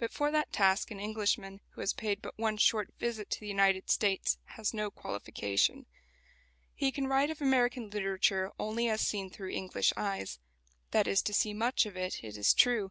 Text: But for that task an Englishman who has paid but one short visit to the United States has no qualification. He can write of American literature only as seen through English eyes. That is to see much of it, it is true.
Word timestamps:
But 0.00 0.10
for 0.10 0.32
that 0.32 0.52
task 0.52 0.90
an 0.90 0.98
Englishman 0.98 1.60
who 1.74 1.80
has 1.80 1.92
paid 1.92 2.20
but 2.20 2.36
one 2.36 2.56
short 2.56 2.92
visit 2.98 3.30
to 3.30 3.38
the 3.38 3.46
United 3.46 3.88
States 3.88 4.36
has 4.56 4.74
no 4.74 4.90
qualification. 4.90 5.86
He 6.74 6.90
can 6.90 7.06
write 7.06 7.30
of 7.30 7.40
American 7.40 7.88
literature 7.88 8.50
only 8.58 8.88
as 8.88 9.00
seen 9.02 9.30
through 9.30 9.50
English 9.50 9.92
eyes. 9.96 10.40
That 10.90 11.06
is 11.06 11.22
to 11.22 11.32
see 11.32 11.54
much 11.54 11.86
of 11.86 11.96
it, 11.96 12.24
it 12.24 12.36
is 12.36 12.52
true. 12.52 12.90